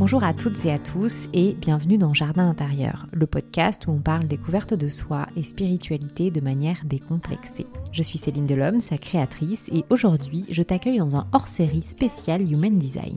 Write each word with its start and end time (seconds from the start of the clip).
Bonjour 0.00 0.24
à 0.24 0.32
toutes 0.32 0.64
et 0.64 0.72
à 0.72 0.78
tous 0.78 1.28
et 1.34 1.52
bienvenue 1.52 1.98
dans 1.98 2.14
Jardin 2.14 2.48
intérieur, 2.48 3.06
le 3.12 3.26
podcast 3.26 3.86
où 3.86 3.90
on 3.90 3.98
parle 3.98 4.26
découverte 4.28 4.72
de 4.72 4.88
soi 4.88 5.26
et 5.36 5.42
spiritualité 5.42 6.30
de 6.30 6.40
manière 6.40 6.78
décomplexée. 6.86 7.66
Je 7.92 8.02
suis 8.02 8.16
Céline 8.16 8.46
Delhomme, 8.46 8.80
sa 8.80 8.96
créatrice, 8.96 9.68
et 9.74 9.84
aujourd'hui 9.90 10.46
je 10.48 10.62
t'accueille 10.62 10.96
dans 10.96 11.16
un 11.16 11.26
hors-série 11.32 11.82
spécial 11.82 12.50
Human 12.50 12.78
Design. 12.78 13.14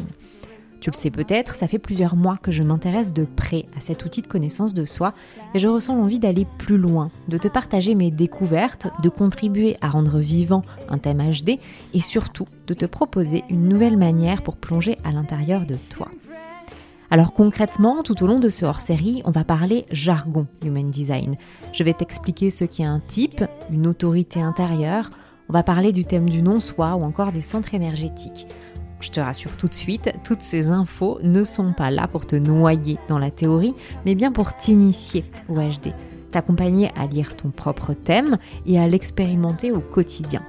Tu 0.81 0.89
le 0.89 0.95
sais 0.97 1.09
peut-être, 1.09 1.55
ça 1.55 1.69
fait 1.69 1.79
plusieurs 1.79 2.17
mois 2.17 2.35
que 2.35 2.51
je 2.51 2.63
m'intéresse 2.63 3.13
de 3.13 3.23
près 3.23 3.63
à 3.77 3.79
cet 3.79 4.03
outil 4.03 4.21
de 4.21 4.27
connaissance 4.27 4.73
de 4.73 4.83
soi 4.83 5.13
et 5.53 5.59
je 5.59 5.69
ressens 5.69 5.95
l'envie 5.95 6.19
d'aller 6.19 6.45
plus 6.57 6.77
loin, 6.77 7.11
de 7.29 7.37
te 7.37 7.47
partager 7.47 7.95
mes 7.95 8.11
découvertes, 8.11 8.89
de 9.01 9.07
contribuer 9.07 9.77
à 9.79 9.87
rendre 9.87 10.19
vivant 10.19 10.63
un 10.89 10.97
thème 10.97 11.23
HD 11.31 11.61
et 11.93 12.01
surtout 12.01 12.47
de 12.67 12.73
te 12.73 12.85
proposer 12.85 13.45
une 13.49 13.69
nouvelle 13.69 13.95
manière 13.95 14.43
pour 14.43 14.57
plonger 14.57 14.97
à 15.05 15.13
l'intérieur 15.13 15.65
de 15.65 15.75
toi. 15.89 16.09
Alors 17.13 17.31
concrètement, 17.31 18.01
tout 18.01 18.23
au 18.23 18.25
long 18.25 18.39
de 18.39 18.49
ce 18.49 18.65
hors-série, 18.65 19.21
on 19.23 19.29
va 19.29 19.43
parler 19.43 19.85
jargon 19.91 20.47
Human 20.65 20.89
Design. 20.89 21.35
Je 21.71 21.83
vais 21.83 21.93
t'expliquer 21.93 22.49
ce 22.49 22.65
qu'est 22.65 22.85
un 22.85 22.99
type, 22.99 23.43
une 23.69 23.85
autorité 23.85 24.41
intérieure, 24.41 25.11
on 25.47 25.53
va 25.53 25.61
parler 25.61 25.91
du 25.91 26.05
thème 26.05 26.27
du 26.27 26.41
non-soi 26.41 26.95
ou 26.95 27.03
encore 27.03 27.31
des 27.31 27.41
centres 27.41 27.75
énergétiques. 27.75 28.47
Je 28.99 29.11
te 29.11 29.19
rassure 29.19 29.55
tout 29.57 29.67
de 29.67 29.75
suite, 29.75 30.11
toutes 30.23 30.41
ces 30.41 30.71
infos 30.71 31.19
ne 31.21 31.43
sont 31.43 31.73
pas 31.73 31.91
là 31.91 32.07
pour 32.07 32.25
te 32.25 32.35
noyer 32.35 32.97
dans 33.07 33.19
la 33.19 33.29
théorie, 33.29 33.75
mais 34.07 34.15
bien 34.15 34.31
pour 34.31 34.55
t'initier 34.55 35.23
au 35.49 35.57
HD, 35.57 35.93
t'accompagner 36.31 36.89
à 36.95 37.05
lire 37.05 37.37
ton 37.37 37.51
propre 37.51 37.93
thème 37.93 38.39
et 38.65 38.79
à 38.79 38.87
l'expérimenter 38.87 39.71
au 39.71 39.81
quotidien. 39.81 40.41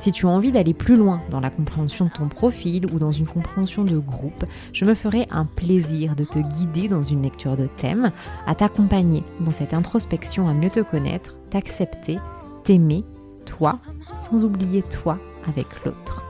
Si 0.00 0.12
tu 0.12 0.24
as 0.24 0.30
envie 0.30 0.50
d'aller 0.50 0.72
plus 0.72 0.96
loin 0.96 1.20
dans 1.28 1.40
la 1.40 1.50
compréhension 1.50 2.06
de 2.06 2.10
ton 2.10 2.26
profil 2.26 2.86
ou 2.90 2.98
dans 2.98 3.12
une 3.12 3.26
compréhension 3.26 3.84
de 3.84 3.98
groupe, 3.98 4.46
je 4.72 4.86
me 4.86 4.94
ferai 4.94 5.28
un 5.30 5.44
plaisir 5.44 6.16
de 6.16 6.24
te 6.24 6.38
guider 6.38 6.88
dans 6.88 7.02
une 7.02 7.22
lecture 7.22 7.54
de 7.54 7.66
thème, 7.66 8.10
à 8.46 8.54
t'accompagner 8.54 9.22
dans 9.40 9.52
cette 9.52 9.74
introspection 9.74 10.48
à 10.48 10.54
mieux 10.54 10.70
te 10.70 10.80
connaître, 10.80 11.36
t'accepter, 11.50 12.16
t'aimer, 12.64 13.04
toi, 13.44 13.78
sans 14.16 14.42
oublier 14.42 14.82
toi 14.82 15.18
avec 15.46 15.66
l'autre. 15.84 16.24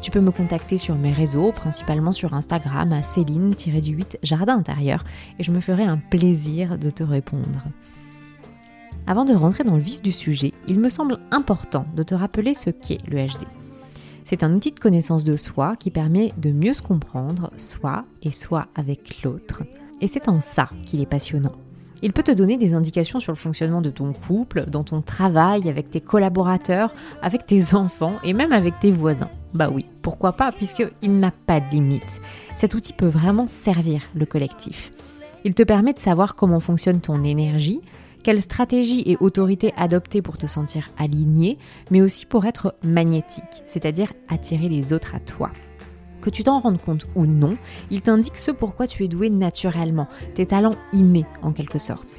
Tu 0.00 0.10
peux 0.10 0.20
me 0.20 0.30
contacter 0.30 0.78
sur 0.78 0.94
mes 0.94 1.12
réseaux, 1.12 1.52
principalement 1.52 2.12
sur 2.12 2.32
Instagram 2.32 2.90
à 2.94 3.02
Céline-8 3.02 4.16
Jardin 4.22 4.56
intérieur, 4.56 5.04
et 5.38 5.42
je 5.42 5.52
me 5.52 5.60
ferai 5.60 5.84
un 5.84 5.98
plaisir 5.98 6.78
de 6.78 6.88
te 6.88 7.02
répondre. 7.02 7.64
Avant 9.06 9.26
de 9.26 9.34
rentrer 9.34 9.64
dans 9.64 9.76
le 9.76 9.82
vif 9.82 10.00
du 10.00 10.12
sujet, 10.12 10.54
il 10.66 10.80
me 10.80 10.88
semble 10.88 11.18
important 11.30 11.84
de 11.94 12.02
te 12.02 12.14
rappeler 12.14 12.54
ce 12.54 12.70
qu'est 12.70 13.00
le 13.06 13.18
HD. 13.18 13.44
C'est 14.24 14.42
un 14.42 14.52
outil 14.54 14.72
de 14.72 14.80
connaissance 14.80 15.24
de 15.24 15.36
soi 15.36 15.76
qui 15.76 15.90
permet 15.90 16.32
de 16.38 16.50
mieux 16.50 16.72
se 16.72 16.80
comprendre, 16.80 17.50
soi 17.58 18.06
et 18.22 18.30
soi 18.30 18.62
avec 18.74 19.22
l'autre. 19.22 19.62
Et 20.00 20.06
c'est 20.06 20.28
en 20.30 20.40
ça 20.40 20.70
qu'il 20.86 21.02
est 21.02 21.06
passionnant. 21.06 21.52
Il 22.02 22.14
peut 22.14 22.22
te 22.22 22.32
donner 22.32 22.56
des 22.56 22.72
indications 22.72 23.20
sur 23.20 23.32
le 23.32 23.36
fonctionnement 23.36 23.82
de 23.82 23.90
ton 23.90 24.14
couple, 24.14 24.64
dans 24.66 24.84
ton 24.84 25.02
travail, 25.02 25.68
avec 25.68 25.90
tes 25.90 26.00
collaborateurs, 26.00 26.92
avec 27.20 27.46
tes 27.46 27.74
enfants 27.74 28.14
et 28.24 28.32
même 28.32 28.52
avec 28.52 28.78
tes 28.78 28.90
voisins. 28.90 29.30
Bah 29.52 29.68
oui, 29.70 29.84
pourquoi 30.00 30.32
pas, 30.32 30.50
puisqu'il 30.50 31.18
n'a 31.18 31.30
pas 31.30 31.60
de 31.60 31.70
limite. 31.70 32.22
Cet 32.56 32.74
outil 32.74 32.94
peut 32.94 33.06
vraiment 33.06 33.46
servir 33.46 34.02
le 34.14 34.24
collectif. 34.24 34.92
Il 35.44 35.54
te 35.54 35.62
permet 35.62 35.92
de 35.92 35.98
savoir 35.98 36.34
comment 36.34 36.60
fonctionne 36.60 37.00
ton 37.00 37.22
énergie, 37.22 37.80
quelle 38.24 38.42
stratégie 38.42 39.04
et 39.06 39.16
autorité 39.20 39.72
adopter 39.76 40.22
pour 40.22 40.38
te 40.38 40.46
sentir 40.46 40.88
aligné, 40.98 41.56
mais 41.92 42.00
aussi 42.00 42.26
pour 42.26 42.46
être 42.46 42.74
magnétique, 42.82 43.62
c'est-à-dire 43.66 44.12
attirer 44.28 44.68
les 44.68 44.92
autres 44.92 45.14
à 45.14 45.20
toi. 45.20 45.52
Que 46.22 46.30
tu 46.30 46.42
t'en 46.42 46.58
rendes 46.58 46.80
compte 46.80 47.06
ou 47.14 47.26
non, 47.26 47.56
il 47.90 48.00
t'indique 48.00 48.38
ce 48.38 48.50
pourquoi 48.50 48.86
tu 48.86 49.04
es 49.04 49.08
doué 49.08 49.28
naturellement, 49.28 50.08
tes 50.34 50.46
talents 50.46 50.74
innés 50.94 51.26
en 51.42 51.52
quelque 51.52 51.78
sorte. 51.78 52.18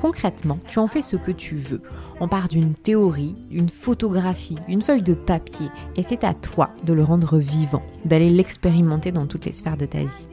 Concrètement, 0.00 0.58
tu 0.66 0.78
en 0.78 0.86
fais 0.86 1.02
ce 1.02 1.16
que 1.16 1.32
tu 1.32 1.56
veux. 1.56 1.82
On 2.20 2.28
part 2.28 2.48
d'une 2.48 2.74
théorie, 2.74 3.36
une 3.50 3.68
photographie, 3.68 4.56
une 4.66 4.80
feuille 4.80 5.02
de 5.02 5.12
papier, 5.12 5.68
et 5.96 6.02
c'est 6.02 6.24
à 6.24 6.32
toi 6.32 6.70
de 6.86 6.94
le 6.94 7.04
rendre 7.04 7.36
vivant, 7.36 7.82
d'aller 8.06 8.30
l'expérimenter 8.30 9.12
dans 9.12 9.26
toutes 9.26 9.44
les 9.44 9.52
sphères 9.52 9.76
de 9.76 9.86
ta 9.86 9.98
vie. 9.98 10.28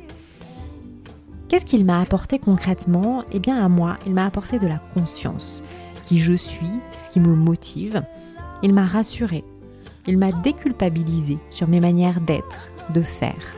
Qu'est-ce 1.47 1.65
qu'il 1.65 1.85
m'a 1.85 2.01
apporté 2.01 2.39
concrètement? 2.39 3.23
Eh 3.31 3.39
bien 3.39 3.63
à 3.63 3.69
moi, 3.69 3.97
il 4.07 4.13
m'a 4.13 4.25
apporté 4.25 4.57
de 4.57 4.67
la 4.67 4.79
conscience, 4.93 5.63
qui 6.05 6.19
je 6.19 6.33
suis, 6.33 6.71
ce 6.91 7.09
qui 7.11 7.19
me 7.19 7.35
motive. 7.35 8.03
Il 8.63 8.73
m'a 8.73 8.85
rassuré, 8.85 9.43
il 10.07 10.17
m'a 10.17 10.31
déculpabilisé 10.31 11.37
sur 11.49 11.67
mes 11.67 11.79
manières 11.79 12.21
d'être, 12.21 12.71
de 12.93 13.01
faire. 13.01 13.55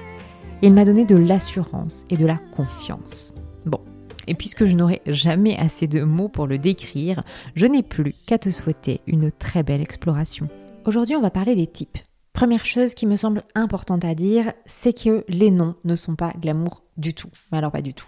Il 0.62 0.74
m'a 0.74 0.86
donné 0.86 1.06
de 1.06 1.16
l'assurance 1.16 2.06
et 2.10 2.18
de 2.18 2.26
la 2.26 2.38
confiance. 2.56 3.34
Bon, 3.66 3.80
et 4.28 4.34
puisque 4.34 4.66
je 4.66 4.76
n'aurai 4.76 5.02
jamais 5.06 5.58
assez 5.58 5.88
de 5.88 6.04
mots 6.04 6.30
pour 6.30 6.48
le 6.48 6.58
décrire, 6.58 7.24
je 7.56 7.66
n'ai 7.66 7.84
plus 7.84 8.14
qu'à 8.26 8.38
te 8.38 8.50
souhaiter 8.50 9.02
une 9.08 9.32
très 9.32 9.64
belle 9.64 9.82
exploration. 9.82 10.50
Aujourd'hui, 10.86 11.16
on 11.16 11.22
va 11.22 11.32
parler 11.32 11.56
des 11.56 11.68
types. 11.68 11.98
Première 12.38 12.66
chose 12.66 12.94
qui 12.94 13.08
me 13.08 13.16
semble 13.16 13.42
importante 13.56 14.06
à 14.06 14.14
dire, 14.14 14.54
c'est 14.68 14.94
que 14.94 15.26
les 15.28 15.50
noms 15.50 15.74
ne 15.86 15.96
sont 15.96 16.16
pas 16.16 16.34
glamour 16.40 16.84
du 16.96 17.16
tout. 17.16 17.32
Mais 17.52 17.58
alors 17.58 17.72
pas 17.72 17.82
du 17.82 17.96
tout. 17.96 18.06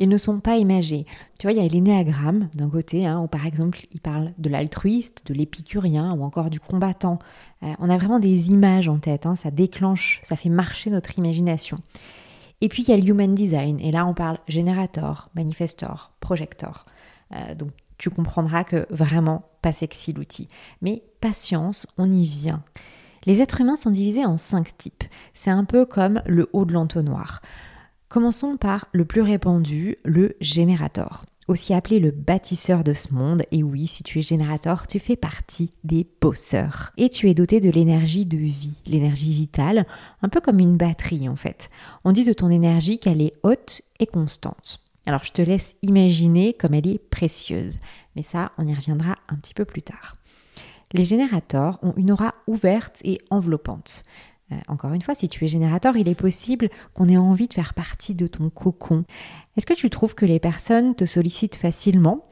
Ils 0.00 0.08
ne 0.08 0.16
sont 0.16 0.40
pas 0.40 0.56
imagés. 0.56 1.06
Tu 1.38 1.46
vois, 1.46 1.52
il 1.52 1.62
y 1.62 1.64
a 1.64 1.68
l'énéagramme 1.68 2.48
d'un 2.54 2.68
côté, 2.68 3.06
hein, 3.06 3.20
où 3.20 3.28
par 3.28 3.46
exemple 3.46 3.78
il 3.92 4.00
parle 4.00 4.32
de 4.36 4.48
l'altruiste, 4.48 5.28
de 5.28 5.32
l'épicurien 5.32 6.12
ou 6.12 6.24
encore 6.24 6.50
du 6.50 6.58
combattant. 6.58 7.20
Euh, 7.62 7.72
on 7.78 7.88
a 7.88 7.98
vraiment 7.98 8.18
des 8.18 8.50
images 8.50 8.88
en 8.88 8.98
tête, 8.98 9.26
hein, 9.26 9.36
ça 9.36 9.52
déclenche, 9.52 10.18
ça 10.24 10.34
fait 10.34 10.48
marcher 10.48 10.90
notre 10.90 11.16
imagination. 11.16 11.78
Et 12.62 12.68
puis 12.68 12.82
il 12.82 12.88
y 12.88 12.92
a 12.92 12.96
le 12.96 13.06
human 13.06 13.32
design, 13.32 13.78
et 13.78 13.92
là 13.92 14.06
on 14.06 14.14
parle 14.14 14.38
générateur, 14.48 15.30
manifestor, 15.36 16.10
projector. 16.18 16.84
Euh, 17.32 17.54
donc 17.54 17.70
tu 17.96 18.10
comprendras 18.10 18.64
que 18.64 18.88
vraiment 18.90 19.44
pas 19.62 19.72
sexy 19.72 20.12
l'outil. 20.12 20.48
Mais 20.80 21.04
patience, 21.20 21.86
on 21.96 22.10
y 22.10 22.24
vient. 22.24 22.64
Les 23.24 23.40
êtres 23.40 23.60
humains 23.60 23.76
sont 23.76 23.90
divisés 23.90 24.24
en 24.24 24.36
cinq 24.36 24.76
types. 24.76 25.04
C'est 25.34 25.50
un 25.50 25.64
peu 25.64 25.86
comme 25.86 26.22
le 26.26 26.48
haut 26.52 26.64
de 26.64 26.72
l'entonnoir. 26.72 27.40
Commençons 28.08 28.56
par 28.56 28.86
le 28.92 29.04
plus 29.04 29.22
répandu, 29.22 29.96
le 30.04 30.36
générateur 30.40 31.24
aussi 31.48 31.74
appelé 31.74 32.00
le 32.00 32.10
bâtisseur 32.10 32.82
de 32.84 32.92
ce 32.92 33.12
monde. 33.12 33.42
Et 33.52 33.62
oui, 33.62 33.86
si 33.86 34.02
tu 34.02 34.18
es 34.18 34.22
générateur, 34.22 34.86
tu 34.86 34.98
fais 34.98 35.16
partie 35.16 35.72
des 35.84 36.06
bosseurs. 36.20 36.92
Et 36.96 37.08
tu 37.08 37.28
es 37.28 37.34
doté 37.34 37.60
de 37.60 37.70
l'énergie 37.70 38.26
de 38.26 38.36
vie, 38.36 38.80
l'énergie 38.86 39.32
vitale, 39.32 39.86
un 40.22 40.28
peu 40.28 40.40
comme 40.40 40.58
une 40.58 40.76
batterie 40.76 41.28
en 41.28 41.36
fait. 41.36 41.70
On 42.04 42.12
dit 42.12 42.24
de 42.24 42.32
ton 42.32 42.50
énergie 42.50 42.98
qu'elle 42.98 43.22
est 43.22 43.34
haute 43.42 43.82
et 44.00 44.06
constante. 44.06 44.80
Alors 45.06 45.24
je 45.24 45.32
te 45.32 45.42
laisse 45.42 45.76
imaginer 45.82 46.54
comme 46.54 46.74
elle 46.74 46.86
est 46.86 46.98
précieuse. 46.98 47.78
Mais 48.16 48.22
ça, 48.22 48.52
on 48.58 48.66
y 48.66 48.74
reviendra 48.74 49.16
un 49.28 49.36
petit 49.36 49.54
peu 49.54 49.64
plus 49.64 49.82
tard. 49.82 50.16
Les 50.92 51.04
générateurs 51.04 51.78
ont 51.82 51.94
une 51.96 52.12
aura 52.12 52.34
ouverte 52.46 53.00
et 53.04 53.20
enveloppante. 53.30 54.04
Euh, 54.52 54.56
encore 54.68 54.92
une 54.92 55.02
fois, 55.02 55.14
si 55.14 55.28
tu 55.28 55.44
es 55.44 55.48
générateur, 55.48 55.96
il 55.96 56.08
est 56.08 56.14
possible 56.14 56.68
qu'on 56.94 57.08
ait 57.08 57.16
envie 57.16 57.48
de 57.48 57.54
faire 57.54 57.74
partie 57.74 58.14
de 58.14 58.26
ton 58.26 58.50
cocon. 58.50 59.04
Est-ce 59.56 59.66
que 59.66 59.74
tu 59.74 59.90
trouves 59.90 60.14
que 60.14 60.26
les 60.26 60.40
personnes 60.40 60.94
te 60.94 61.04
sollicitent 61.04 61.56
facilement, 61.56 62.26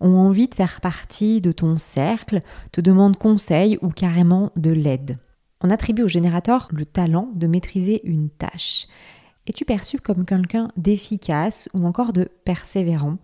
ont 0.00 0.16
envie 0.16 0.48
de 0.48 0.54
faire 0.54 0.80
partie 0.80 1.40
de 1.40 1.52
ton 1.52 1.76
cercle, 1.76 2.42
te 2.72 2.80
demandent 2.80 3.16
conseil 3.16 3.78
ou 3.82 3.88
carrément 3.88 4.52
de 4.56 4.70
l'aide? 4.70 5.18
On 5.60 5.70
attribue 5.70 6.02
au 6.02 6.08
générateur 6.08 6.68
le 6.72 6.84
talent 6.84 7.30
de 7.34 7.46
maîtriser 7.46 8.06
une 8.06 8.28
tâche. 8.28 8.86
Es-tu 9.46 9.64
perçu 9.64 9.98
comme 9.98 10.24
quelqu'un 10.24 10.70
d'efficace 10.76 11.68
ou 11.74 11.86
encore 11.86 12.12
de 12.12 12.28
persévérant? 12.44 13.18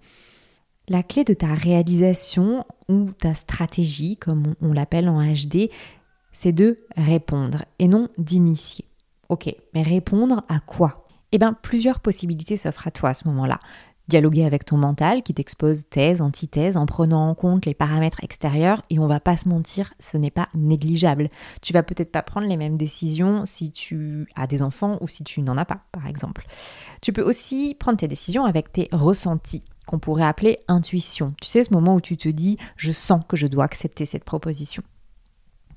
La 0.91 1.05
clé 1.05 1.23
de 1.23 1.35
ta 1.35 1.55
réalisation 1.55 2.67
ou 2.89 3.13
ta 3.13 3.33
stratégie, 3.33 4.17
comme 4.17 4.57
on 4.61 4.73
l'appelle 4.73 5.09
en 5.09 5.23
HD, 5.23 5.71
c'est 6.33 6.51
de 6.51 6.81
répondre 6.97 7.65
et 7.79 7.87
non 7.87 8.09
d'initier. 8.19 8.87
Ok, 9.29 9.55
mais 9.73 9.83
répondre 9.83 10.43
à 10.49 10.59
quoi? 10.59 11.07
Eh 11.31 11.39
bien, 11.39 11.53
plusieurs 11.53 12.01
possibilités 12.01 12.57
s'offrent 12.57 12.89
à 12.89 12.91
toi 12.91 13.11
à 13.11 13.15
ce 13.15 13.29
moment-là. 13.29 13.61
Dialoguer 14.09 14.45
avec 14.45 14.65
ton 14.65 14.79
mental 14.79 15.23
qui 15.23 15.33
t'expose 15.33 15.89
thèse, 15.89 16.21
antithèse 16.21 16.77
en 16.77 16.87
prenant 16.87 17.29
en 17.29 17.37
compte 17.37 17.67
les 17.67 17.75
paramètres 17.75 18.25
extérieurs 18.25 18.83
et 18.91 18.99
on 18.99 19.07
va 19.07 19.21
pas 19.21 19.37
se 19.37 19.49
mentir, 19.49 19.95
ce 20.01 20.17
n'est 20.17 20.33
pas 20.33 20.49
négligeable. 20.55 21.31
Tu 21.63 21.73
vas 21.73 21.85
peut-être 21.85 22.11
pas 22.11 22.23
prendre 22.23 22.49
les 22.49 22.57
mêmes 22.57 22.77
décisions 22.77 23.45
si 23.45 23.71
tu 23.71 24.27
as 24.35 24.49
des 24.49 24.61
enfants 24.61 24.99
ou 25.01 25.07
si 25.07 25.23
tu 25.23 25.41
n'en 25.41 25.57
as 25.57 25.65
pas, 25.65 25.83
par 25.93 26.09
exemple. 26.09 26.45
Tu 27.01 27.13
peux 27.13 27.23
aussi 27.23 27.77
prendre 27.79 27.99
tes 27.99 28.09
décisions 28.09 28.45
avec 28.45 28.73
tes 28.73 28.89
ressentis 28.91 29.63
qu'on 29.87 29.99
pourrait 29.99 30.25
appeler 30.25 30.59
intuition. 30.69 31.29
Tu 31.41 31.49
sais, 31.49 31.65
ce 31.65 31.73
moment 31.73 31.95
où 31.95 32.01
tu 32.01 32.17
te 32.17 32.29
dis 32.29 32.57
je 32.77 32.93
sens 32.93 33.23
que 33.29 33.37
je 33.37 33.47
dois 33.47 33.65
accepter 33.65 34.05
cette 34.05 34.25
proposition. 34.25 34.83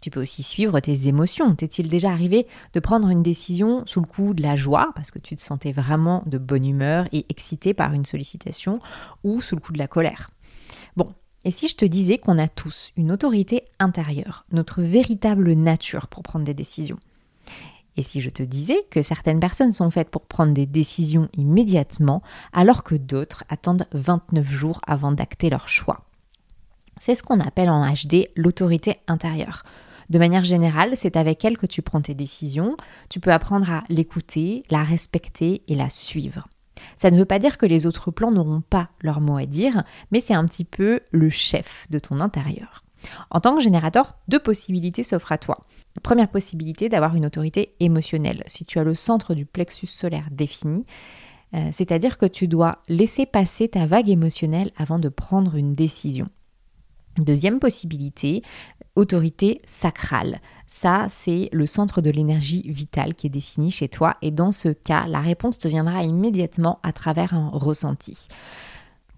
Tu 0.02 0.10
peux 0.10 0.20
aussi 0.20 0.44
suivre 0.44 0.82
tes 0.82 1.08
émotions. 1.08 1.56
T'est-il 1.56 1.88
déjà 1.88 2.12
arrivé 2.12 2.46
de 2.74 2.82
prendre 2.82 3.08
une 3.08 3.24
décision 3.24 3.86
sous 3.86 4.02
le 4.02 4.06
coup 4.06 4.34
de 4.34 4.44
la 4.44 4.58
joie, 4.58 4.92
parce 4.96 5.12
que 5.12 5.20
tu 5.20 5.38
te 5.38 5.42
sentais 5.42 5.72
vraiment 5.72 6.24
de 6.26 6.38
bonne 6.38 6.66
humeur 6.66 7.08
et 7.14 7.26
excité 7.30 7.74
par 7.74 7.94
une 7.94 8.04
sollicitation, 8.04 8.80
ou 9.24 9.40
sous 9.40 9.56
le 9.56 9.62
coup 9.62 9.72
de 9.72 9.78
la 9.78 9.88
colère? 9.88 10.30
Bon, 10.98 11.06
et 11.46 11.52
si 11.52 11.70
je 11.70 11.78
te 11.78 11.86
disais 11.86 12.18
qu'on 12.18 12.38
a 12.38 12.50
tous 12.50 12.92
une 12.98 13.14
autorité 13.14 13.64
intérieure, 13.80 14.46
notre 14.52 14.82
véritable 14.82 15.54
nature 15.54 16.08
pour 16.08 16.22
prendre 16.22 16.44
des 16.44 16.54
décisions? 16.54 17.00
Et 17.98 18.04
si 18.04 18.22
je 18.22 18.30
te 18.30 18.44
disais 18.44 18.80
que 18.90 19.02
certaines 19.02 19.40
personnes 19.40 19.74
sont 19.74 19.90
faites 19.90 20.10
pour 20.10 20.26
prendre 20.26 20.54
des 20.54 20.66
décisions 20.66 21.30
immédiatement, 21.38 22.22
alors 22.52 22.84
que 22.84 22.96
d'autres 22.96 23.44
attendent 23.50 23.88
29 23.94 24.52
jours 24.52 24.82
avant 24.88 25.12
d'acter 25.12 25.50
leur 25.50 25.68
choix 25.68 26.06
C'est 27.00 27.16
ce 27.16 27.24
qu'on 27.24 27.40
appelle 27.40 27.70
en 27.70 27.86
HD 27.86 28.28
l'autorité 28.36 28.98
intérieure. 29.08 29.64
De 30.10 30.20
manière 30.20 30.44
générale, 30.44 30.92
c'est 30.96 31.16
avec 31.16 31.46
elle 31.46 31.58
que 31.58 31.66
tu 31.66 31.82
prends 31.82 32.02
tes 32.02 32.14
décisions, 32.14 32.76
tu 33.10 33.20
peux 33.20 33.32
apprendre 33.32 33.72
à 33.72 33.84
l'écouter, 33.90 34.64
la 34.70 34.84
respecter 34.84 35.64
et 35.68 35.76
la 35.76 35.90
suivre. 35.90 36.48
Ça 36.98 37.12
ne 37.12 37.18
veut 37.18 37.26
pas 37.26 37.40
dire 37.40 37.58
que 37.58 37.66
les 37.66 37.86
autres 37.88 38.12
plans 38.12 38.32
n'auront 38.32 38.62
pas 38.62 38.90
leur 39.02 39.22
mot 39.22 39.38
à 39.38 39.46
dire, 39.46 39.84
mais 40.12 40.20
c'est 40.20 40.34
un 40.34 40.46
petit 40.46 40.66
peu 40.66 41.00
le 41.12 41.30
chef 41.30 41.88
de 41.90 42.00
ton 42.00 42.20
intérieur. 42.20 42.83
En 43.30 43.40
tant 43.40 43.56
que 43.56 43.62
générateur, 43.62 44.16
deux 44.28 44.40
possibilités 44.40 45.04
s'offrent 45.04 45.32
à 45.32 45.38
toi. 45.38 45.62
Première 46.02 46.30
possibilité 46.30 46.90
d'avoir 46.90 47.16
une 47.16 47.26
autorité 47.26 47.76
émotionnelle. 47.80 48.44
Si 48.46 48.66
tu 48.66 48.80
as 48.80 48.84
le 48.84 48.96
centre 48.96 49.34
du 49.34 49.46
plexus 49.46 49.88
solaire 49.88 50.28
défini, 50.32 50.86
euh, 51.54 51.70
c'est-à-dire 51.72 52.18
que 52.18 52.26
tu 52.26 52.48
dois 52.48 52.80
laisser 52.88 53.26
passer 53.26 53.68
ta 53.68 53.86
vague 53.86 54.10
émotionnelle 54.10 54.72
avant 54.78 55.00
de 55.00 55.10
prendre 55.10 55.56
une 55.56 55.76
décision. 55.76 56.28
Deuxième 57.18 57.60
possibilité, 57.60 58.42
autorité 58.96 59.62
sacrale. 59.66 60.40
Ça, 60.66 61.06
c'est 61.10 61.50
le 61.52 61.68
centre 61.68 62.02
de 62.02 62.10
l'énergie 62.10 62.64
vitale 62.68 63.14
qui 63.14 63.28
est 63.28 63.30
défini 63.30 63.70
chez 63.70 63.88
toi 63.88 64.18
et 64.24 64.32
dans 64.32 64.52
ce 64.52 64.70
cas, 64.70 65.06
la 65.08 65.20
réponse 65.20 65.60
te 65.60 65.68
viendra 65.68 66.04
immédiatement 66.04 66.80
à 66.82 66.92
travers 66.92 67.36
un 67.36 67.50
ressenti. 67.50 68.28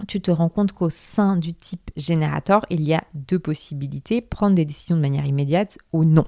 Tu 0.08 0.22
te 0.22 0.30
rends 0.30 0.50
compte 0.50 0.74
qu'au 0.74 0.90
sein 0.90 1.38
du 1.38 1.54
type 1.54 1.90
générateur, 1.96 2.66
il 2.70 2.88
y 2.88 2.94
a 2.94 3.04
deux 3.14 3.40
possibilités, 3.40 4.22
prendre 4.22 4.56
des 4.56 4.66
décisions 4.66 4.96
de 4.96 5.02
manière 5.02 5.26
immédiate 5.26 5.78
ou 5.94 6.04
non. 6.04 6.26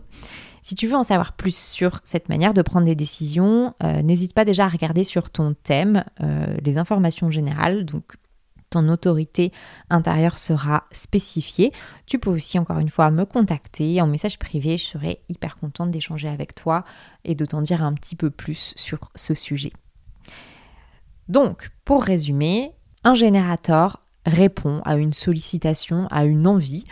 Si 0.61 0.75
tu 0.75 0.87
veux 0.87 0.95
en 0.95 1.03
savoir 1.03 1.33
plus 1.33 1.55
sur 1.55 1.99
cette 2.03 2.29
manière 2.29 2.53
de 2.53 2.61
prendre 2.61 2.85
des 2.85 2.95
décisions, 2.95 3.73
euh, 3.83 4.01
n'hésite 4.01 4.33
pas 4.33 4.45
déjà 4.45 4.65
à 4.65 4.69
regarder 4.69 5.03
sur 5.03 5.29
ton 5.29 5.53
thème 5.53 6.03
euh, 6.21 6.57
les 6.63 6.77
informations 6.77 7.29
générales, 7.29 7.85
donc 7.85 8.15
ton 8.69 8.89
autorité 8.89 9.51
intérieure 9.89 10.37
sera 10.37 10.85
spécifiée. 10.91 11.71
Tu 12.05 12.19
peux 12.19 12.29
aussi 12.29 12.59
encore 12.59 12.79
une 12.79 12.89
fois 12.89 13.11
me 13.11 13.25
contacter 13.25 14.01
en 14.01 14.07
message 14.07 14.39
privé, 14.39 14.77
je 14.77 14.85
serai 14.85 15.21
hyper 15.29 15.57
contente 15.57 15.91
d'échanger 15.91 16.27
avec 16.27 16.53
toi 16.55 16.83
et 17.23 17.35
de 17.35 17.45
t'en 17.45 17.61
dire 17.61 17.83
un 17.83 17.93
petit 17.93 18.15
peu 18.15 18.29
plus 18.29 18.73
sur 18.75 18.99
ce 19.15 19.33
sujet. 19.33 19.71
Donc, 21.29 21.71
pour 21.83 22.03
résumer, 22.03 22.71
un 23.07 23.13
générateur 23.13 24.01
répond 24.25 24.81
à 24.83 24.97
une 24.97 25.13
sollicitation, 25.13 26.07
à 26.11 26.25
une 26.25 26.45
envie 26.45 26.83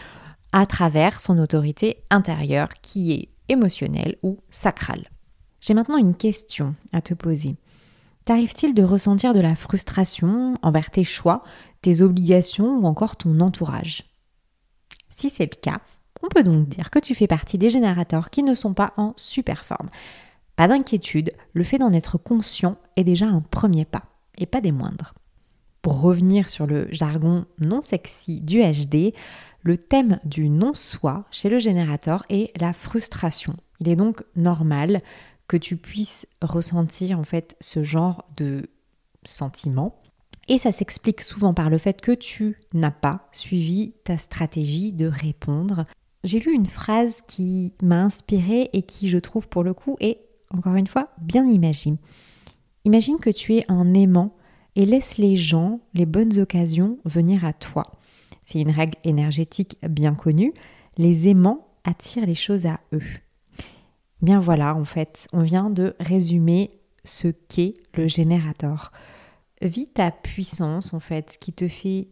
à 0.53 0.65
travers 0.65 1.19
son 1.19 1.37
autorité 1.37 2.05
intérieure 2.09 2.69
qui 2.81 3.11
est 3.11 3.27
émotionnelle 3.49 4.15
ou 4.23 4.39
sacrale. 4.49 5.09
J'ai 5.59 5.73
maintenant 5.73 5.97
une 5.97 6.15
question 6.15 6.73
à 6.93 7.01
te 7.01 7.13
poser. 7.13 7.57
T'arrive-t-il 8.23 8.73
de 8.73 8.81
ressentir 8.81 9.33
de 9.33 9.41
la 9.41 9.55
frustration 9.55 10.53
envers 10.61 10.89
tes 10.89 11.03
choix, 11.03 11.43
tes 11.81 12.01
obligations 12.01 12.77
ou 12.77 12.85
encore 12.85 13.17
ton 13.17 13.41
entourage? 13.41 14.05
Si 15.17 15.29
c'est 15.29 15.53
le 15.53 15.59
cas, 15.61 15.81
on 16.23 16.29
peut 16.29 16.43
donc 16.43 16.69
dire 16.69 16.91
que 16.91 16.99
tu 16.99 17.13
fais 17.13 17.27
partie 17.27 17.57
des 17.57 17.69
générateurs 17.69 18.29
qui 18.29 18.41
ne 18.41 18.53
sont 18.53 18.73
pas 18.73 18.93
en 18.95 19.11
super 19.17 19.65
forme. 19.65 19.89
Pas 20.55 20.69
d'inquiétude, 20.69 21.33
le 21.51 21.63
fait 21.65 21.77
d'en 21.77 21.91
être 21.91 22.17
conscient 22.17 22.77
est 22.95 23.03
déjà 23.03 23.25
un 23.25 23.41
premier 23.41 23.83
pas, 23.83 24.03
et 24.37 24.45
pas 24.45 24.61
des 24.61 24.71
moindres. 24.71 25.13
Pour 25.85 26.01
revenir 26.01 26.49
sur 26.49 26.65
le 26.65 26.87
jargon 26.89 27.45
non 27.63 27.79
sexy 27.79 28.41
du 28.41 28.59
HD, 28.59 29.13
le 29.61 29.77
thème 29.77 30.19
du 30.25 30.49
non-soi 30.49 31.25
chez 31.29 31.47
le 31.47 31.59
générateur 31.59 32.25
est 32.27 32.59
la 32.59 32.73
frustration. 32.73 33.55
Il 33.79 33.89
est 33.89 33.95
donc 33.95 34.23
normal 34.35 35.03
que 35.47 35.57
tu 35.57 35.77
puisses 35.77 36.25
ressentir 36.41 37.19
en 37.19 37.23
fait 37.23 37.55
ce 37.59 37.83
genre 37.83 38.25
de 38.35 38.67
sentiment. 39.25 40.01
Et 40.47 40.57
ça 40.57 40.71
s'explique 40.71 41.21
souvent 41.21 41.53
par 41.53 41.69
le 41.69 41.77
fait 41.77 42.01
que 42.01 42.13
tu 42.13 42.57
n'as 42.73 42.89
pas 42.89 43.29
suivi 43.31 43.93
ta 44.05 44.17
stratégie 44.17 44.91
de 44.91 45.05
répondre. 45.05 45.85
J'ai 46.23 46.39
lu 46.39 46.51
une 46.51 46.65
phrase 46.65 47.21
qui 47.27 47.73
m'a 47.83 48.01
inspirée 48.01 48.71
et 48.73 48.81
qui, 48.81 49.11
je 49.11 49.19
trouve, 49.19 49.47
pour 49.47 49.61
le 49.61 49.75
coup, 49.75 49.97
est, 49.99 50.17
encore 50.49 50.77
une 50.77 50.87
fois, 50.87 51.09
bien 51.21 51.45
imagine. 51.45 51.97
Imagine 52.85 53.19
que 53.19 53.29
tu 53.29 53.53
es 53.53 53.65
un 53.71 53.93
aimant 53.93 54.35
et 54.75 54.85
laisse 54.85 55.17
les 55.17 55.35
gens, 55.35 55.79
les 55.93 56.05
bonnes 56.05 56.39
occasions 56.39 56.97
venir 57.05 57.45
à 57.45 57.53
toi. 57.53 57.83
C'est 58.43 58.59
une 58.59 58.71
règle 58.71 58.97
énergétique 59.03 59.77
bien 59.87 60.13
connue. 60.13 60.53
Les 60.97 61.27
aimants 61.27 61.67
attirent 61.83 62.25
les 62.25 62.35
choses 62.35 62.65
à 62.65 62.79
eux. 62.93 63.03
Bien 64.21 64.39
voilà, 64.39 64.75
en 64.75 64.85
fait, 64.85 65.27
on 65.33 65.41
vient 65.41 65.69
de 65.69 65.95
résumer 65.99 66.71
ce 67.03 67.27
qu'est 67.27 67.75
le 67.93 68.07
générateur. 68.07 68.91
Vis 69.61 69.87
ta 69.87 70.11
puissance, 70.11 70.93
en 70.93 70.99
fait, 70.99 71.33
ce 71.33 71.37
qui 71.37 71.53
te 71.53 71.67
fait 71.67 72.07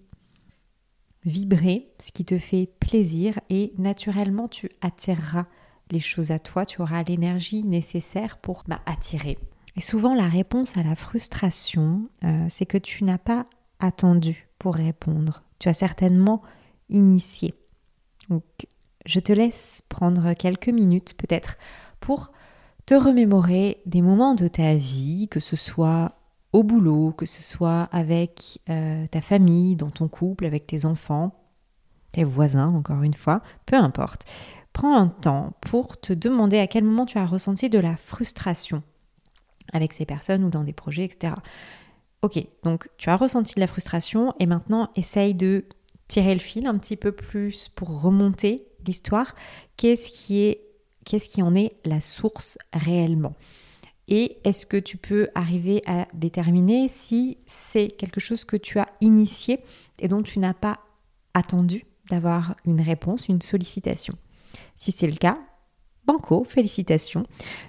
vibrer, 1.26 1.94
ce 2.00 2.12
qui 2.12 2.26
te 2.26 2.38
fait 2.38 2.70
plaisir 2.80 3.40
et 3.50 3.74
naturellement 3.78 4.48
tu 4.48 4.70
attireras 4.82 5.46
les 5.92 6.00
choses 6.00 6.32
à 6.32 6.40
toi, 6.40 6.66
tu 6.66 6.82
auras 6.82 7.04
l'énergie 7.04 7.64
nécessaire 7.64 8.38
pour 8.38 8.64
bah, 8.68 8.82
attirer. 8.86 9.38
Et 9.76 9.82
souvent 9.82 10.14
la 10.14 10.28
réponse 10.28 10.78
à 10.78 10.84
la 10.84 10.96
frustration, 10.96 12.10
euh, 12.24 12.46
c'est 12.50 12.66
que 12.66 12.78
tu 12.78 13.04
n'as 13.04 13.18
pas 13.18 13.48
attendu 13.80 14.48
pour 14.60 14.76
répondre. 14.76 15.44
Tu 15.60 15.70
as 15.70 15.74
certainement 15.74 16.42
initié. 16.90 17.54
Donc 18.30 18.44
je 19.06 19.20
te 19.20 19.34
laisse 19.34 19.82
prendre 19.90 20.34
quelques 20.34 20.70
minutes 20.70 21.16
peut-être 21.18 21.58
pour 22.00 22.32
te 22.86 22.94
remémorer 22.94 23.82
des 23.86 24.02
moments 24.02 24.36
de 24.36 24.48
ta 24.48 24.76
vie, 24.76 25.28
que 25.30 25.40
ce 25.40 25.56
soit 25.56 26.14
au 26.52 26.64
boulot, 26.64 27.12
que 27.12 27.26
ce 27.26 27.42
soit 27.42 27.90
avec 27.92 28.60
euh, 28.70 29.08
ta 29.08 29.22
famille, 29.22 29.76
dans 29.76 29.90
ton 29.90 30.08
couple, 30.08 30.46
avec 30.46 30.68
tes 30.68 30.86
enfants, 30.86 31.34
tes 32.12 32.24
voisins, 32.24 32.68
encore 32.68 33.02
une 33.02 33.14
fois, 33.16 33.42
peu 33.66 33.76
importe. 33.76 34.26
Prends 34.72 34.96
un 34.96 35.08
temps 35.08 35.54
pour 35.62 36.00
te 36.00 36.14
demander 36.14 36.60
à 36.60 36.68
quel 36.68 36.84
moment 36.84 37.06
tu 37.06 37.18
as 37.18 37.26
ressenti 37.26 37.70
de 37.70 37.80
la 37.80 37.96
frustration 37.96 38.84
avec 39.74 39.94
ces 39.94 40.06
personnes 40.06 40.44
ou 40.44 40.50
dans 40.50 40.64
des 40.64 40.74
projets, 40.74 41.04
etc. 41.04 41.34
Ok, 42.22 42.40
donc 42.64 42.90
tu 42.98 43.10
as 43.10 43.18
ressenti 43.18 43.56
de 43.56 43.60
la 43.60 43.68
frustration 43.68 44.34
et 44.40 44.46
maintenant 44.46 44.90
essaye 44.96 45.34
de 45.34 45.66
tirer 46.08 46.34
le 46.34 46.40
fil 46.40 46.68
un 46.68 46.78
petit 46.78 46.96
peu 46.96 47.12
plus 47.12 47.70
pour 47.76 48.02
remonter 48.02 48.66
l'histoire. 48.86 49.36
Qu'est-ce 49.76 50.10
qui 50.10 50.42
est 50.42 50.62
qu'est-ce 51.06 51.28
qui 51.28 51.42
en 51.42 51.54
est 51.54 51.74
la 51.84 52.00
source 52.00 52.58
réellement? 52.72 53.36
Et 54.08 54.38
est-ce 54.44 54.66
que 54.66 54.78
tu 54.78 54.98
peux 54.98 55.30
arriver 55.34 55.82
à 55.86 56.08
déterminer 56.14 56.88
si 56.88 57.38
c'est 57.46 57.88
quelque 57.88 58.20
chose 58.20 58.46
que 58.46 58.58
tu 58.58 58.80
as 58.80 58.88
initié 59.02 59.60
et 60.00 60.08
dont 60.08 60.22
tu 60.22 60.40
n'as 60.40 60.54
pas 60.54 60.80
attendu 61.34 61.86
d'avoir 62.10 62.56
une 62.66 62.82
réponse, 62.82 63.28
une 63.28 63.42
sollicitation? 63.42 64.16
Si 64.76 64.92
c'est 64.92 65.08
le 65.08 65.16
cas, 65.16 65.38
banco, 66.06 66.44
félicitations. 66.48 67.26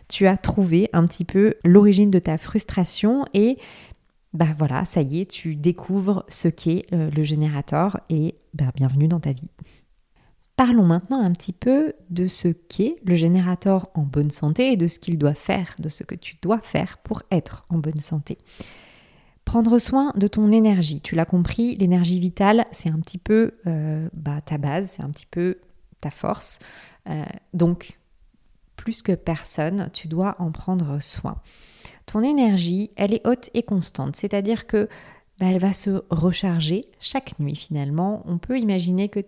Tu 0.09 0.26
as 0.26 0.37
trouvé 0.37 0.88
un 0.93 1.07
petit 1.07 1.25
peu 1.25 1.55
l'origine 1.64 2.11
de 2.11 2.19
ta 2.19 2.38
frustration 2.38 3.25
et 3.35 3.59
bah 4.33 4.49
voilà, 4.59 4.85
ça 4.85 5.00
y 5.00 5.21
est, 5.21 5.31
tu 5.31 5.55
découvres 5.55 6.25
ce 6.29 6.49
qu'est 6.49 6.83
euh, 6.93 7.11
le 7.11 7.23
générateur 7.23 8.00
et 8.11 8.35
bah, 8.53 8.73
bienvenue 8.75 9.07
dans 9.07 9.21
ta 9.21 9.33
vie. 9.33 9.49
Parlons 10.57 10.85
maintenant 10.85 11.21
un 11.21 11.33
petit 11.33 11.53
peu 11.53 11.95
de 12.11 12.26
ce 12.26 12.49
qu'est 12.49 12.97
le 13.05 13.14
générateur 13.14 13.88
en 13.95 14.03
bonne 14.03 14.31
santé 14.31 14.73
et 14.73 14.76
de 14.76 14.87
ce 14.87 14.99
qu'il 14.99 15.19
doit 15.19 15.35
faire, 15.35 15.75
de 15.81 15.88
ce 15.88 16.05
que 16.05 16.14
tu 16.14 16.37
dois 16.43 16.61
faire 16.61 16.99
pour 16.99 17.23
être 17.31 17.64
en 17.71 17.79
bonne 17.79 18.00
santé. 18.00 18.38
Prendre 19.45 19.79
soin 19.79 20.12
de 20.17 20.26
ton 20.26 20.53
énergie, 20.53 21.00
tu 21.00 21.17
l'as 21.17 21.26
compris, 21.26 21.76
l'énergie 21.76 22.19
vitale, 22.19 22.67
c'est 22.73 22.88
un 22.88 22.99
petit 23.00 23.19
peu 23.19 23.55
euh, 23.67 24.09
bah, 24.14 24.41
ta 24.41 24.59
base, 24.59 24.91
c'est 24.91 25.03
un 25.03 25.11
petit 25.11 25.26
peu 25.26 25.59
ta 26.00 26.11
force. 26.11 26.61
Euh, 27.09 27.25
donc, 27.53 27.99
plus 28.85 29.00
que 29.00 29.12
personne, 29.12 29.88
tu 29.95 30.09
dois 30.09 30.37
en 30.38 30.53
prendre 30.53 31.00
soin. 31.00 31.41
Ton 32.05 32.23
énergie, 32.23 32.91
elle 32.97 33.14
est 33.14 33.26
haute 33.26 33.49
et 33.55 33.62
constante, 33.62 34.14
c'est-à-dire 34.14 34.67
que 34.67 34.91
bah, 35.38 35.47
elle 35.47 35.59
va 35.59 35.73
se 35.73 36.03
recharger 36.11 36.85
chaque 37.00 37.38
nuit 37.38 37.57
finalement. 37.57 38.23
On 38.26 38.37
peut 38.37 38.59
imaginer 38.59 39.09
que 39.09 39.21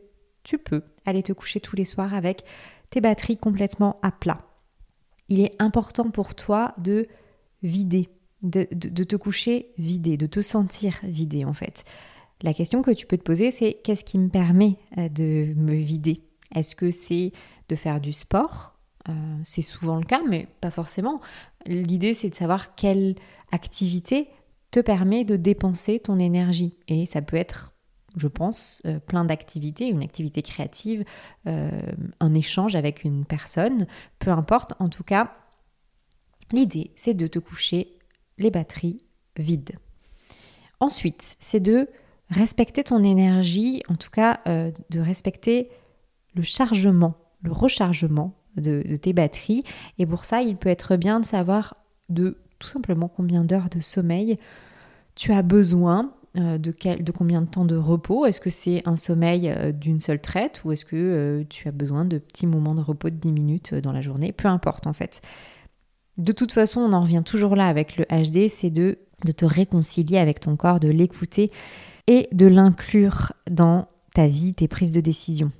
tu 0.42 0.58
peux 0.58 0.82
aller 1.06 1.22
te 1.22 1.32
coucher 1.32 1.58
tous 1.58 1.74
les 1.74 1.86
soirs 1.86 2.12
avec 2.12 2.44
tes 2.90 3.00
batteries 3.00 3.38
complètement 3.38 3.98
à 4.02 4.10
plat. 4.10 4.42
Il 5.28 5.40
est 5.40 5.54
important 5.58 6.10
pour 6.10 6.34
toi 6.34 6.74
de 6.76 7.08
vider, 7.62 8.10
de, 8.42 8.64
te 8.64 9.16
coucher 9.16 9.72
vidé, 9.78 10.18
de 10.18 10.26
te 10.26 10.42
sentir 10.42 10.98
vidé 11.02 11.46
en 11.46 11.54
fait. 11.54 11.82
La 12.42 12.52
question 12.52 12.82
que 12.82 12.90
tu 12.90 13.06
peux 13.06 13.16
te 13.16 13.22
poser, 13.22 13.50
c'est 13.50 13.80
qu'est-ce 13.82 14.04
qui 14.04 14.18
me 14.18 14.28
permet 14.28 14.76
euh, 14.98 15.08
de 15.08 15.54
me 15.56 15.74
vider? 15.74 16.20
Est-ce 16.54 16.76
que 16.76 16.90
c'est 16.90 17.32
de 17.70 17.74
faire 17.74 18.02
du 18.02 18.12
sport? 18.12 18.75
Euh, 19.08 19.12
C'est 19.42 19.62
souvent 19.62 19.96
le 19.96 20.04
cas, 20.04 20.20
mais 20.28 20.48
pas 20.60 20.70
forcément. 20.70 21.20
L'idée, 21.66 22.14
c'est 22.14 22.30
de 22.30 22.34
savoir 22.34 22.74
quelle 22.74 23.14
activité 23.52 24.28
te 24.70 24.80
permet 24.80 25.24
de 25.24 25.36
dépenser 25.36 26.00
ton 26.00 26.18
énergie. 26.18 26.74
Et 26.88 27.06
ça 27.06 27.22
peut 27.22 27.36
être 27.36 27.72
je 28.18 28.28
pense, 28.28 28.80
euh, 28.86 28.98
plein 28.98 29.26
d'activités, 29.26 29.88
une 29.88 30.02
activité 30.02 30.40
créative, 30.40 31.04
euh, 31.46 31.70
un 32.18 32.32
échange 32.32 32.74
avec 32.74 33.04
une 33.04 33.26
personne, 33.26 33.86
peu 34.18 34.30
importe. 34.30 34.72
En 34.78 34.88
tout 34.88 35.04
cas, 35.04 35.34
L'idée, 36.52 36.92
c'est 36.94 37.14
de 37.14 37.26
te 37.26 37.38
coucher 37.38 37.98
les 38.38 38.50
batteries 38.50 39.04
vides. 39.36 39.78
Ensuite, 40.80 41.36
c'est 41.40 41.60
de 41.60 41.88
respecter 42.30 42.84
ton 42.84 43.02
énergie, 43.02 43.82
en 43.88 43.96
tout 43.96 44.10
cas 44.10 44.40
de 44.46 45.00
respecter 45.00 45.70
le 46.34 46.42
chargement, 46.42 47.14
le 47.42 47.52
rechargement 47.52 48.34
de, 48.56 48.96
tes 48.96 49.12
batteries. 49.12 49.62
Et 49.98 50.06
pour 50.06 50.24
ça, 50.24 50.42
il 50.42 50.56
peut 50.56 50.68
être 50.68 50.96
bien 50.96 51.20
de 51.20 51.24
savoir 51.24 51.76
de 52.08 52.38
tout 52.58 52.68
simplement 52.68 53.08
combien 53.08 53.44
d'heures 53.44 53.68
de 53.70 53.80
sommeil 53.80 54.38
tu 55.14 55.32
as 55.32 55.42
besoin, 55.42 56.12
euh, 56.38 56.58
de, 56.58 56.72
de, 57.00 57.12
combien 57.12 57.42
de 57.42 57.46
temps 57.46 57.64
de 57.64 57.76
repos. 57.76 58.26
Est-ce 58.26 58.40
que 58.40 58.50
c'est 58.50 58.82
un 58.86 58.96
sommeil 58.96 59.48
euh, 59.48 59.72
d'une 59.72 60.00
seule 60.00 60.20
traite 60.20 60.62
ou 60.64 60.72
est-ce 60.72 60.84
que 60.84 61.44
tu 61.48 61.68
as 61.68 61.72
besoin 61.72 62.04
de 62.04 62.18
petits 62.18 62.46
moments 62.46 62.74
de 62.74 62.82
repos 62.82 63.10
de 63.10 63.16
10 63.16 63.32
minutes 63.32 63.74
dans 63.74 63.92
la 63.92 64.00
journée? 64.00 64.32
Peu 64.32 64.48
importe 64.48 64.86
en 64.86 64.92
fait. 64.92 65.22
De 66.18 66.32
toute 66.32 66.52
façon, 66.52 66.80
on 66.80 66.92
en 66.92 67.02
revient 67.02 67.22
toujours 67.24 67.56
là 67.56 67.66
avec 67.66 67.96
le 67.98 68.04
HD, 68.04 68.48
c'est 68.48 68.70
de, 68.70 68.98
de 69.24 69.32
te 69.32 69.44
réconcilier 69.44 70.18
avec 70.18 70.40
ton 70.40 70.56
corps, 70.56 70.80
de 70.80 70.88
l'écouter 70.88 71.50
et 72.06 72.28
de 72.32 72.46
l'inclure 72.46 73.32
dans 73.50 73.88
ta 74.14 74.26
vie, 74.26 74.54
tes 74.54 74.68
prises 74.68 74.92
de 74.92 75.00
décision. 75.00 75.50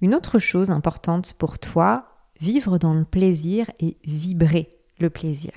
Une 0.00 0.14
autre 0.14 0.38
chose 0.38 0.70
importante 0.70 1.34
pour 1.34 1.58
toi, 1.58 2.06
vivre 2.40 2.78
dans 2.78 2.94
le 2.94 3.04
plaisir 3.04 3.70
et 3.80 3.96
vibrer 4.04 4.78
le 4.98 5.10
plaisir. 5.10 5.52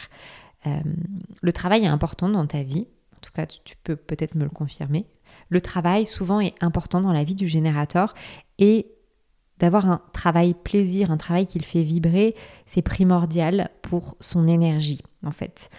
Euh, 0.68 0.80
le 1.42 1.54
travail 1.54 1.84
est 1.84 1.88
important 1.88 2.30
dans 2.30 2.46
ta 2.46 2.64
vie, 2.64 2.88
en 3.16 3.20
tout 3.22 3.32
cas 3.34 3.46
tu 3.46 3.76
peux 3.84 3.96
peut-être 3.96 4.36
me 4.36 4.44
le 4.44 4.50
confirmer. 4.50 5.06
Le 5.50 5.62
travail 5.62 6.06
souvent 6.06 6.40
est 6.40 6.56
important 6.62 7.02
dans 7.02 7.14
la 7.14 7.24
vie 7.24 7.36
du 7.36 7.48
générateur 7.48 8.14
et 8.60 8.88
d'avoir 9.60 9.90
un 9.90 10.02
travail 10.14 10.54
plaisir, 10.54 11.12
un 11.12 11.18
travail 11.18 11.46
qui 11.46 11.60
le 11.60 11.64
fait 11.64 11.84
vibrer, 11.84 12.36
c'est 12.66 12.82
primordial 12.82 13.70
pour 13.82 14.18
son 14.20 14.48
énergie 14.48 15.02
en 15.26 15.32
fait. 15.32 15.70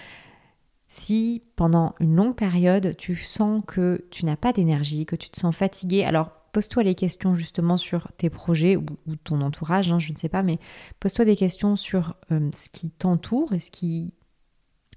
Si 0.89 1.43
pendant 1.57 1.95
une 1.99 2.15
longue 2.15 2.37
période 2.37 2.97
tu 2.97 3.17
sens 3.17 3.63
que 3.67 4.07
tu 4.11 4.25
n'as 4.25 4.37
pas 4.37 4.53
d'énergie, 4.53 5.07
que 5.07 5.17
tu 5.17 5.29
te 5.29 5.39
sens 5.39 5.55
fatigué, 5.55 6.05
alors 6.05 6.31
pose-toi 6.55 6.85
les 6.85 6.95
questions 6.95 7.35
justement 7.35 7.77
sur 7.77 8.09
tes 8.17 8.31
projets 8.31 8.77
ou, 8.77 8.87
ton 9.25 9.41
entourage, 9.41 9.91
hein, 9.91 9.99
je 9.99 10.13
ne 10.13 10.17
sais 10.17 10.29
pas, 10.29 10.45
mais 10.45 10.59
pose-toi 11.01 11.25
des 11.25 11.35
questions 11.35 11.75
sur 11.75 12.15
euh, 12.31 12.49
ce 12.55 12.69
qui 12.69 12.91
t'entoure 12.91 13.53
et 13.53 13.59
ce 13.59 13.73
qui, 13.73 14.15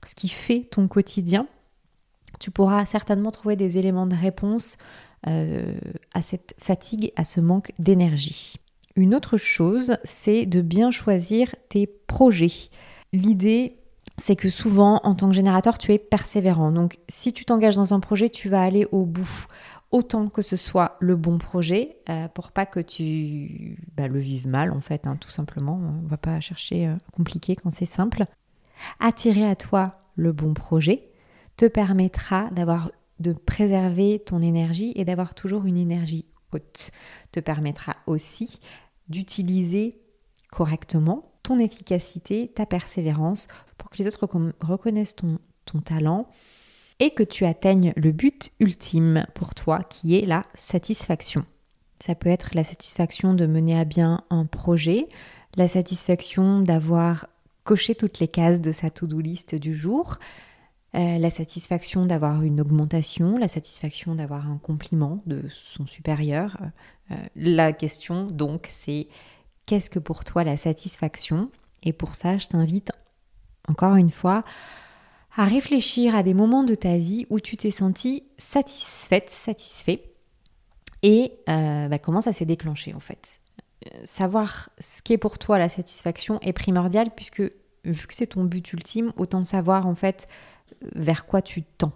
ce 0.06 0.14
qui 0.14 0.30
fait 0.30 0.62
ton 0.72 0.88
quotidien. 0.88 1.48
Tu 2.40 2.52
pourras 2.52 2.86
certainement 2.86 3.32
trouver 3.32 3.56
des 3.56 3.80
éléments 3.80 4.06
de 4.06 4.16
réponse 4.16 4.78
euh, 5.26 5.74
à 6.14 6.22
cette 6.22 6.54
fatigue, 6.60 7.12
à 7.16 7.24
ce 7.24 7.42
manque 7.42 7.72
d'énergie. 7.80 8.58
Une 8.96 9.16
autre 9.16 9.38
chose, 9.38 9.98
c'est 10.04 10.46
de 10.46 10.62
bien 10.62 10.92
choisir 10.92 11.56
tes 11.70 11.88
projets. 11.88 12.70
L'idée, 13.14 13.78
c'est 14.20 14.36
que 14.36 14.50
souvent, 14.50 15.00
en 15.04 15.16
tant 15.16 15.30
que 15.30 15.36
générateur, 15.36 15.80
tu 15.80 15.92
es 15.92 15.98
persévérant. 15.98 16.72
Donc, 16.72 16.98
si 17.08 17.34
tu 17.34 17.46
t'engages 17.46 17.76
dans 17.76 17.96
un 17.96 18.00
projet, 18.00 18.30
tu 18.30 18.48
vas 18.48 18.62
aller 18.62 18.88
au 18.92 19.06
bout. 19.06 19.48
Autant 19.92 20.28
que 20.28 20.42
ce 20.42 20.58
soit 20.58 20.98
le 21.00 21.16
bon 21.16 21.38
projet, 21.38 21.98
euh, 22.10 22.28
pour 22.28 22.52
pas 22.52 22.66
que 22.66 22.82
tu 22.82 23.80
bah, 23.96 24.10
le 24.10 24.20
vives 24.20 24.48
mal, 24.48 24.72
en 24.72 24.82
fait, 24.82 25.08
hein, 25.08 25.16
tout 25.16 25.30
simplement. 25.30 25.80
On 26.04 26.08
va 26.08 26.18
pas 26.18 26.40
chercher 26.42 26.88
euh, 26.88 26.96
compliqué 27.14 27.56
quand 27.56 27.72
c'est 27.72 27.86
simple. 27.86 28.26
Attirer 29.00 29.46
à 29.48 29.56
toi 29.56 30.02
le 30.16 30.34
bon 30.34 30.54
projet 30.54 31.10
te 31.56 31.66
permettra 31.66 32.50
d'avoir 32.52 32.92
de 33.20 33.32
préserver 33.32 34.20
ton 34.20 34.42
énergie 34.42 34.92
et 34.96 35.06
d'avoir 35.06 35.34
toujours 35.34 35.66
une 35.66 35.78
énergie 35.78 36.26
haute. 36.52 36.92
Te 37.32 37.40
permettra 37.40 37.96
aussi 38.06 38.60
d'utiliser 39.08 40.00
correctement 40.52 41.32
ton 41.44 41.60
efficacité, 41.60 42.52
ta 42.54 42.66
persévérance 42.66 43.48
pour 43.78 43.90
que 43.90 43.98
les 43.98 44.08
autres 44.08 44.28
reconnaissent 44.60 45.16
ton, 45.16 45.40
ton 45.66 45.80
talent 45.80 46.28
et 47.00 47.12
que 47.12 47.24
tu 47.24 47.46
atteignes 47.46 47.94
le 47.96 48.12
but 48.12 48.52
ultime 48.60 49.26
pour 49.36 49.54
toi 49.54 49.80
qui 49.84 50.18
est 50.18 50.26
la 50.26 50.42
satisfaction. 50.56 51.46
Ça 52.00 52.16
peut 52.16 52.30
être 52.30 52.52
la 52.54 52.64
satisfaction 52.64 53.34
de 53.34 53.46
mener 53.46 53.80
à 53.80 53.86
bien 53.86 54.24
un 54.30 54.46
projet, 54.46 55.08
la 55.56 55.68
satisfaction 55.68 56.62
d'avoir 56.62 57.28
coché 57.64 57.96
toutes 57.96 58.20
les 58.20 58.28
cases 58.28 58.62
de 58.62 58.72
sa 58.72 58.90
to-do 58.90 59.20
list 59.20 59.56
du 59.56 59.76
jour, 59.76 60.18
euh, 60.96 61.18
la 61.18 61.30
satisfaction 61.30 62.06
d'avoir 62.06 62.44
une 62.44 62.62
augmentation, 62.62 63.38
la 63.38 63.48
satisfaction 63.48 64.16
d'avoir 64.16 64.50
un 64.50 64.58
compliment 64.58 65.22
de 65.26 65.44
son 65.50 65.86
supérieur. 65.86 66.58
Euh, 67.12 67.16
la 67.36 67.74
question 67.74 68.28
donc 68.28 68.68
c'est 68.72 69.08
qu'est-ce 69.66 69.90
que 69.90 70.00
pour 70.00 70.24
toi 70.24 70.44
la 70.44 70.58
satisfaction? 70.58 71.52
Et 71.84 71.94
pour 71.94 72.16
ça, 72.16 72.38
je 72.38 72.48
t'invite 72.48 72.92
encore 73.68 73.96
une 73.96 74.10
fois 74.10 74.44
à 75.38 75.46
réfléchir 75.46 76.16
à 76.16 76.24
des 76.24 76.34
moments 76.34 76.64
de 76.64 76.76
ta 76.76 76.98
vie 76.98 77.26
où 77.30 77.40
tu 77.40 77.56
t'es 77.56 77.72
senti 77.72 78.24
satisfaite, 78.38 79.30
satisfait, 79.30 80.12
et 81.04 81.32
euh, 81.48 81.88
bah, 81.88 82.00
comment 82.00 82.22
ça 82.22 82.34
s'est 82.34 82.46
déclenché 82.46 82.94
en 82.94 83.00
fait? 83.00 83.40
savoir 84.04 84.70
ce 84.80 85.02
qu'est 85.02 85.18
pour 85.18 85.38
toi 85.38 85.58
la 85.58 85.70
satisfaction 85.70 86.40
est 86.42 86.52
primordial 86.52 87.10
puisque 87.16 87.44
vu 87.86 88.08
que 88.08 88.14
c'est 88.14 88.28
ton 88.28 88.44
but 88.44 88.74
ultime, 88.74 89.14
autant 89.18 89.44
savoir 89.44 89.86
en 89.88 89.96
fait 89.96 90.26
vers 90.96 91.26
quoi 91.26 91.42
tu 91.42 91.64
tends. 91.64 91.94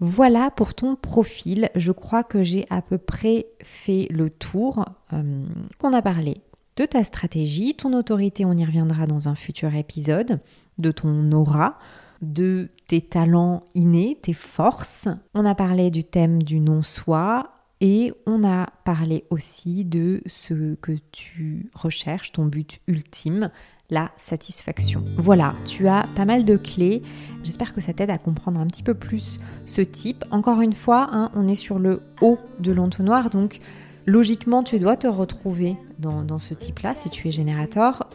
Voilà 0.00 0.50
pour 0.52 0.74
ton 0.74 0.94
profil. 0.94 1.70
Je 1.74 1.90
crois 1.90 2.22
que 2.22 2.44
j'ai 2.44 2.66
à 2.70 2.82
peu 2.82 2.98
près 2.98 3.46
fait 3.62 4.06
le 4.10 4.30
tour. 4.30 4.84
Euh, 5.12 5.44
on 5.82 5.92
a 5.92 6.02
parlé 6.02 6.40
de 6.76 6.84
ta 6.84 7.02
stratégie, 7.02 7.74
ton 7.74 7.92
autorité, 7.92 8.44
on 8.44 8.52
y 8.52 8.64
reviendra 8.64 9.08
dans 9.08 9.28
un 9.28 9.34
futur 9.34 9.74
épisode, 9.74 10.38
de 10.78 10.92
ton 10.92 11.32
aura, 11.32 11.78
de 12.22 12.68
tes 12.86 13.00
talents 13.00 13.64
innés, 13.74 14.18
tes 14.20 14.32
forces. 14.32 15.08
On 15.34 15.44
a 15.44 15.54
parlé 15.54 15.90
du 15.90 16.04
thème 16.04 16.42
du 16.42 16.60
non-soi 16.60 17.50
et 17.80 18.12
on 18.26 18.42
a 18.44 18.66
parlé 18.84 19.24
aussi 19.30 19.84
de 19.84 20.20
ce 20.26 20.74
que 20.76 20.92
tu 21.12 21.70
recherches, 21.74 22.32
ton 22.32 22.46
but 22.46 22.80
ultime, 22.88 23.50
la 23.90 24.10
satisfaction. 24.16 25.04
Voilà, 25.16 25.54
tu 25.64 25.88
as 25.88 26.08
pas 26.14 26.24
mal 26.24 26.44
de 26.44 26.56
clés. 26.56 27.02
J'espère 27.44 27.72
que 27.72 27.80
ça 27.80 27.92
t'aide 27.92 28.10
à 28.10 28.18
comprendre 28.18 28.60
un 28.60 28.66
petit 28.66 28.82
peu 28.82 28.94
plus 28.94 29.40
ce 29.64 29.80
type. 29.80 30.24
Encore 30.30 30.60
une 30.60 30.72
fois, 30.72 31.08
hein, 31.12 31.30
on 31.34 31.46
est 31.46 31.54
sur 31.54 31.78
le 31.78 32.02
haut 32.20 32.38
de 32.58 32.72
l'entonnoir, 32.72 33.30
donc 33.30 33.60
logiquement, 34.08 34.62
tu 34.62 34.78
dois 34.78 34.96
te 34.96 35.06
retrouver 35.06 35.76
dans, 35.98 36.38
ce 36.38 36.54
type-là 36.54 36.94
si 36.94 37.10
tu 37.10 37.28
es 37.28 37.30
générateur. 37.30 38.08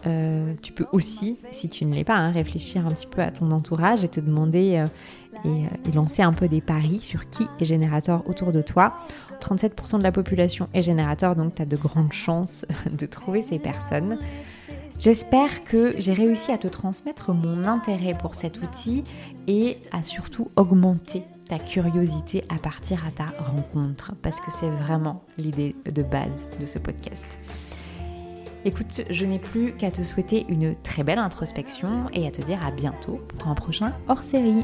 Tu 0.61 0.73
peux 0.73 0.87
aussi, 0.91 1.37
si 1.51 1.69
tu 1.69 1.85
ne 1.85 1.93
l'es 1.93 2.03
pas, 2.03 2.15
hein, 2.15 2.31
réfléchir 2.31 2.85
un 2.85 2.89
petit 2.89 3.07
peu 3.07 3.21
à 3.21 3.31
ton 3.31 3.51
entourage 3.51 4.03
et 4.03 4.09
te 4.09 4.19
demander 4.19 4.77
euh, 4.77 4.85
et, 5.45 5.65
euh, 5.65 5.89
et, 5.89 5.91
lancer 5.91 6.21
un 6.21 6.33
peu 6.33 6.47
des 6.47 6.61
paris 6.61 6.99
sur 6.99 7.29
qui 7.29 7.47
est 7.59 7.65
générateur 7.65 8.27
autour 8.27 8.51
de 8.51 8.61
toi. 8.61 8.95
37% 9.39 9.99
de 9.99 10.03
la 10.03 10.11
population 10.11 10.67
est 10.73 10.81
générateur, 10.81 11.35
donc 11.35 11.55
tu 11.55 11.61
as 11.61 11.65
de 11.65 11.75
grandes 11.75 12.13
chances 12.13 12.65
de 12.91 13.05
trouver 13.05 13.41
ces 13.41 13.59
personnes. 13.59 14.17
J'espère 14.99 15.63
que 15.63 15.95
j'ai 15.97 16.13
réussi 16.13 16.51
à 16.51 16.57
te 16.57 16.67
transmettre 16.67 17.33
mon 17.33 17.65
intérêt 17.65 18.15
pour 18.17 18.35
cet 18.35 18.61
outil 18.61 19.03
et 19.47 19.77
à 19.91 20.01
surtout 20.01 20.49
augmenter 20.55 21.23
curiosité 21.59 22.43
à 22.49 22.55
partir 22.55 23.05
à 23.05 23.11
ta 23.11 23.25
rencontre, 23.43 24.13
parce 24.21 24.39
que 24.39 24.51
c'est 24.51 24.69
vraiment 24.69 25.23
l'idée 25.37 25.75
de 25.85 26.03
base 26.03 26.47
de 26.59 26.65
ce 26.65 26.79
podcast. 26.79 27.39
Écoute, 28.65 29.01
je 29.09 29.25
n'ai 29.25 29.39
plus 29.39 29.73
qu'à 29.75 29.91
te 29.91 30.03
souhaiter 30.03 30.45
une 30.47 30.75
très 30.83 31.03
belle 31.03 31.19
introspection 31.19 32.05
et 32.13 32.25
à 32.25 32.31
te 32.31 32.41
dire 32.41 32.65
à 32.65 32.71
bientôt 32.71 33.19
pour 33.37 33.49
un 33.49 33.55
prochain 33.55 33.93
hors 34.07 34.23
série. 34.23 34.63